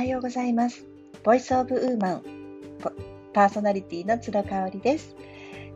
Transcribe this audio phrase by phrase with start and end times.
[0.00, 0.86] はようございます。
[1.24, 2.22] ボイスオブウーマン
[3.34, 5.14] パーソナリティの津田香織です、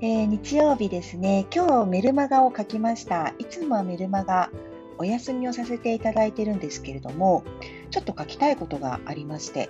[0.00, 3.34] えー、日曜日ですね、今日メルマガを書きました。
[3.38, 4.50] いつもはメルマガ
[4.96, 7.44] お休みをさせていただいてるんですけれども、
[7.90, 9.68] ちょっと書きたいことがありまして、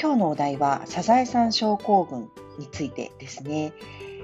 [0.00, 2.30] 今日のお題はサザエさん症候群
[2.60, 3.72] についてですね。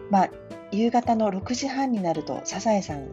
[0.09, 0.31] まあ、
[0.71, 3.09] 夕方の6時半になるとサザエさん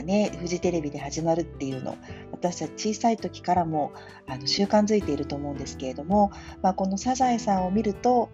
[0.00, 1.96] がね、フジテレビで始まるっていうの、
[2.32, 3.92] 私たち小さい時からも
[4.26, 6.32] あの習慣づいていると思うんですけれども、
[6.62, 8.30] まあ、このサザエさんを見ると、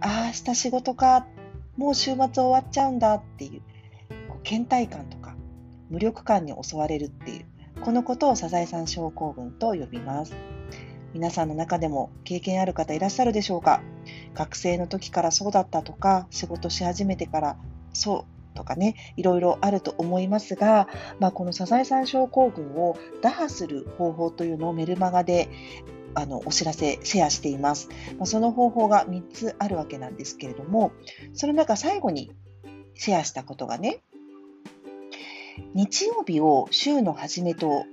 [0.00, 1.26] ああ、明日仕事か、
[1.76, 3.60] もう週末終わっちゃうんだっていう、
[4.28, 5.36] こう倦怠感とか
[5.90, 7.44] 無力感に襲われるっていう、
[7.82, 10.34] このことをサザエさん症候群と呼びます。
[11.12, 13.82] 皆さんの中でも経験ある方いらっしゃるでしょうか？
[14.34, 17.56] 学生の時からそうだったとか、仕事し始めてから
[17.92, 20.88] そうとかね、いろいろあると思いますが、
[21.20, 25.48] まあ、このサザエさん症候群を打破する方法というのをメルマガで
[26.14, 27.88] あのお知らせ、シェアしています。
[28.18, 30.92] まあ、その方法が3つあるわけなんですけれども、
[31.32, 32.30] その中最後に
[32.94, 34.00] シェアしたことがね、
[35.74, 37.84] 日曜日を週の初めと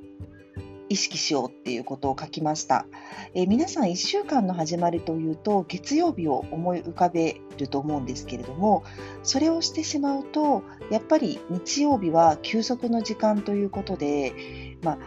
[0.92, 2.86] 意識しようっていうことを書きました。
[3.34, 8.84] えー、皆さん1週間の始まりというと月曜日を思い浮かべると思うんですけれども
[9.23, 14.34] それをしてしまうとやっぱり日曜日は休息の時間ということで、
[14.81, 14.97] まあ、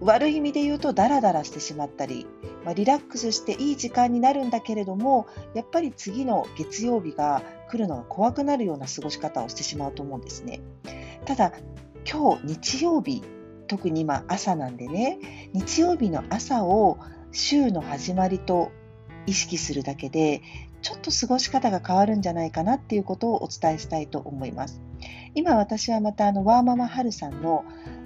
[0.00, 2.26] 悪い意味で言うとダラダラしてしまったり、
[2.64, 10.60] まあ、リラックスしていい時間になるんだけれどもやっぱり次の月曜日が来るのが怖くなるような過ごし方をしてしまうと思うんですね。
[11.24, 11.52] ただ
[12.10, 13.22] 今日日曜日
[13.72, 15.18] 特に今朝なんでね
[15.54, 16.98] 日曜日の朝を
[17.30, 18.70] 週の始まりと
[19.24, 20.42] 意識するだけで
[20.82, 24.82] ちょっと過ごし方が変わるんじゃないかなっていうことをお伝えしたいと思います。
[25.34, 27.64] 今私はまたあのワーママハルさんの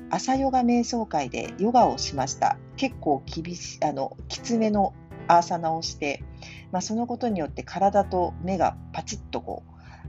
[0.09, 2.59] 朝ヨガ瞑想会でヨガをしました。
[2.77, 4.94] 結構厳しあのきつめの
[5.27, 6.22] アーサナをして、
[6.70, 9.65] まあ、そのことによって体と目がパチッとこ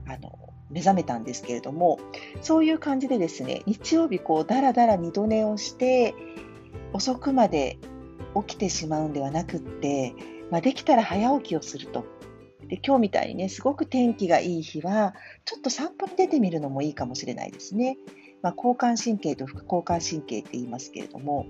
[0.06, 1.98] うあの目覚めたんですけれども
[2.42, 6.14] そういう感じでですね日曜日こうだらだら二度寝をして
[6.92, 7.78] 遅くまで
[8.46, 10.14] 起きてしまうんではなくって、
[10.50, 12.04] まあ、できたら早起きをすると。
[12.68, 15.14] で今日みたいにねすごく天気がいい日は
[15.46, 17.96] ちょっと散歩に出てみるのもいいかもしれないですね、
[18.42, 21.46] まあ、交感神経と副交感神経って言いますけれども。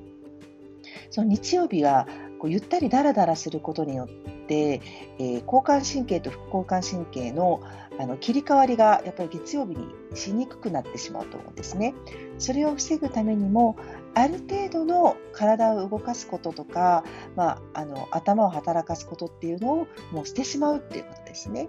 [1.10, 2.06] その日曜日は
[2.38, 4.80] こうゆったりだらだらすることによって、で
[5.18, 7.60] えー、交感神経と副交感神経の
[8.00, 11.94] あの切り替わりがやっぱり月曜日にしにくくなってしまうと思うんですね。
[12.38, 13.76] それを防ぐためにも
[14.14, 17.02] ある程度の体を動かすこととか、
[17.34, 21.68] まあ、あの頭を働かすことっていうのをもうしてしまうっていうことですね。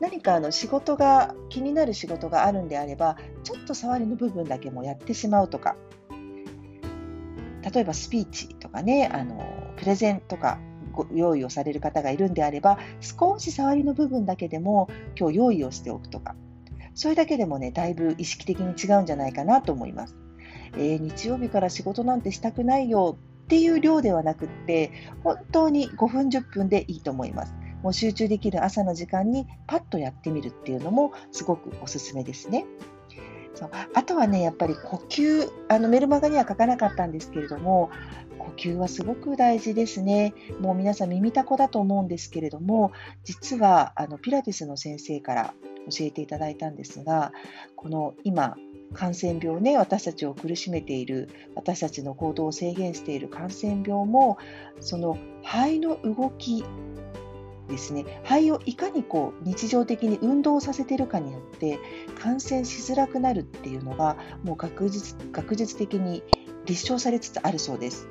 [0.00, 5.76] 何かあの仕事が気になる仕事があるんであればちょっと触りの部分だけもやってしまうとか
[7.74, 9.44] 例えばスピーチとかねあの
[9.76, 10.58] プレゼンとか
[11.12, 14.88] 用意をされる方がいるんであれば少し触りの部分だけでも
[15.18, 16.34] 今日用意をしておくとか
[16.94, 20.16] それだけでもねだいぶ意識的に違うんじゃないかなと思います、
[20.74, 24.92] えー、日曜日から仕事なんてしたくないよっていう量ではなくって
[25.24, 27.54] 本当に5分10分でいいと思います。
[27.82, 32.66] もう集中できる朝の時間にパッとやってみるっていうのもすごくおすすめですね。
[33.94, 37.90] あとはね、やっぱり呼吸、あのメルマガには書かなかったんですけれども、
[38.48, 40.34] 呼吸はすごく大事ですね。
[40.60, 42.92] もう皆さん耳たこだと思うんですけれども、
[43.24, 45.54] 実はあのピラティスの先生から
[45.90, 47.32] 教えていただいたんですが、
[47.76, 48.56] この今、
[48.94, 54.38] 感染病ね、私たちを苦しめている、私たちの行動を制限している感染病も、
[54.80, 56.64] その肺の動き
[57.68, 61.78] ですね肺をいかにこう日常的に運動させているかによって
[62.18, 66.22] 感染しづらくなるっていうのがもう学術学術的に
[66.64, 68.08] 立証されつつあるそうです。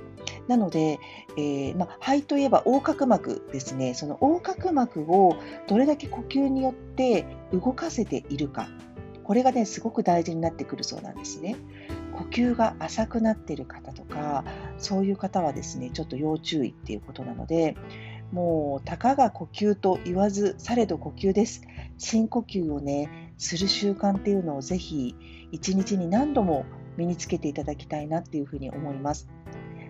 [0.48, 1.00] なので、
[1.38, 8.68] えー、ま、肺といえば横隔膜ですね、その横隔膜をどれだけ呼吸によって動かせているか、
[9.24, 11.56] これがね、すごく大事になってくるそうなんですね。
[12.14, 14.46] 呼吸が浅くなっている方とか、
[14.78, 17.76] そういう方はですね、ちょっと要注意っていうことなので、
[18.32, 21.62] もうたかが呼吸と言わずされど呼吸です。
[21.98, 25.16] 深呼吸をね、する習慣っていうのをぜひ
[25.52, 26.66] 一日に何度も
[26.98, 29.30] 身につけていただきたいなっていうふうに思います。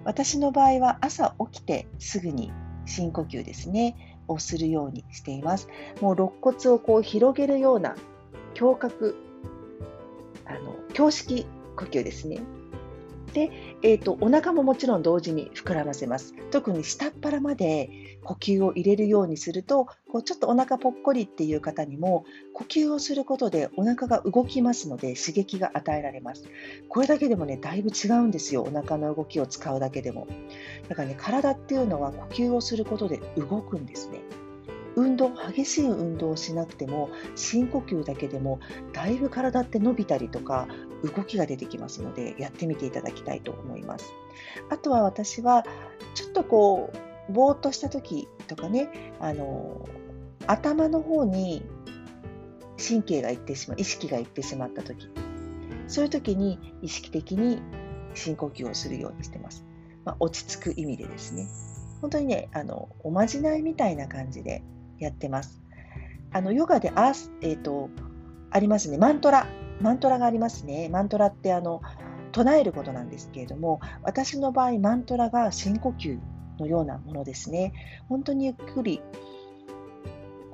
[0.08, 2.54] 私の場合は朝起きてすぐに
[2.86, 5.68] 深呼吸ですね、をするようにしています。
[6.00, 7.94] もう肋骨をこう広げるような
[8.58, 9.18] 胸郭、
[10.46, 11.46] あの、胸式
[11.76, 12.40] 呼吸ですね。
[13.38, 13.52] で、
[13.84, 16.34] えーと、お腹ももちろん同時に膨らませます。
[16.50, 22.26] 特に下っ腹まで呼吸を入れるようにすると、こうちょっとお腹ぽっこりっていう方にも、
[22.56, 26.46] 呼吸をすることでお腹が動きますので刺激が与えられます。
[26.90, 28.64] これだけでもね、だいぶ違うんですよ。
[28.64, 30.28] お腹の動きを使うだけでも。
[30.90, 34.22] だからね、体っていうのは呼吸をすることで動くんですね。
[34.96, 38.60] 運動激しい運動をしなくても深呼吸だけでも
[38.94, 40.68] だいぶ体って伸びたりとか
[41.04, 44.12] 動きが出てきますのでやってみていただきたいと思います。
[44.70, 45.64] あとは私は
[46.14, 46.92] ちょっとこ
[47.30, 49.88] うぼーっとした時とかねあの
[50.48, 51.64] 頭の方に
[52.78, 55.10] 神経がいってしまう意識がいってしまった時。
[55.88, 57.62] そういう時に意識的に
[58.14, 59.66] 深呼吸をするようにしてます、
[60.04, 61.48] まあ、落ち着く意味でですね。
[62.02, 64.64] 本当にねあのおまじないみたいな感じで
[65.00, 65.62] やってます。
[66.32, 67.90] あのヨガでアース、えーと、
[68.52, 69.48] ありますね、マントラ。
[69.82, 70.90] マントラがありますね。
[70.90, 71.82] マントラってあの
[72.32, 76.20] 唱えることなんですけれども、私の場合、マントラが深呼吸
[76.60, 77.74] のようなものですね。
[78.10, 79.02] 本当にゆっくり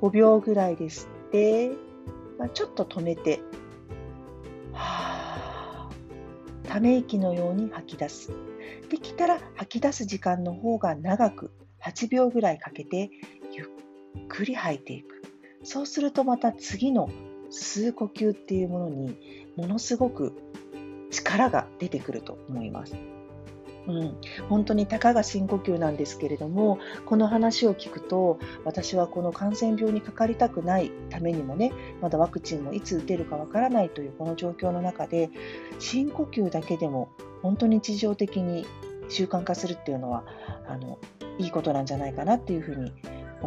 [0.02, 1.72] 5秒ぐらいで吸って、
[2.38, 3.42] まあ、ちょっと止めて、
[6.68, 8.32] ため息のように吐き出す。
[8.90, 13.12] できたら吐き出す時間の方が長く8秒ぐらいかけて
[13.52, 13.66] ゆ
[14.24, 15.22] っくり吐いていく。
[15.64, 17.10] そうするとまた次の
[17.54, 19.16] 吸う呼吸っていうものに
[19.56, 20.34] ものすごく
[21.12, 22.96] 力が出てくると思います。
[23.86, 24.16] うん、
[24.48, 35.30] 本当にたかが深呼吸なんですけれどもこの話を聞くと私はこの感染病にかかりたくないためにもねまだワクチンもいつ打てるかわからないというこの状況の中で
[35.80, 37.10] 深呼吸だけでも
[37.42, 38.66] 本当に日常的に
[39.10, 40.24] 習慣化するっていうのは
[40.66, 40.98] あの
[41.38, 42.94] いいことなんじゃないかなっていうふうに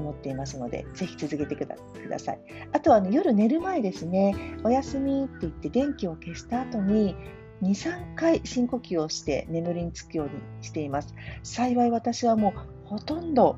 [0.01, 2.41] 思っていますので、ぜひ続けてください。
[2.73, 4.35] あとはあの夜寝る前ですね、
[4.65, 7.15] おやすみって言って電気を消した後に、
[7.63, 11.15] 2、3回深呼吸をして眠りにつくようにしています。
[11.43, 13.57] 幸い私はもうほとんど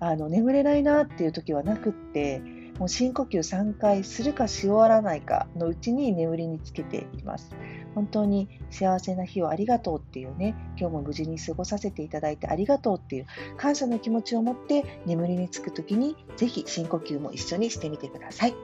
[0.00, 2.40] あの眠れないなっていう時はなくって、
[2.78, 7.54] もう深呼吸3回するかし終わらないかのうちに眠りにつけています。
[7.94, 13.26] 本当に幸せな日をありがとうっていうね、今日も無事に過ごさせていただいてありがとうっていう
[13.56, 18.54] 感謝の気持ちを持って眠りにつく時にぜひ深呼吸も一緒にしてみてください。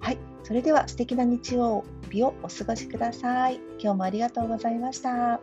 [0.00, 3.56] はい、それでは素敵な日曜日をお過ごしください。
[3.80, 5.40] 今日もありがとうございました。